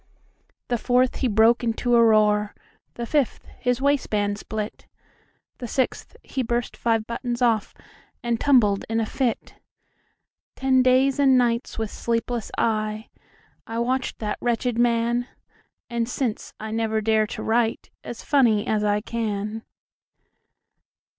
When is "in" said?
8.89-8.99